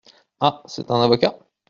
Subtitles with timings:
[0.39, 0.63] Ah!
[0.65, 1.37] c’est un avocat?